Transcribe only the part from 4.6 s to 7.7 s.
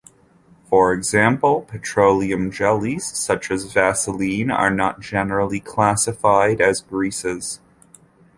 not generally classified as greases.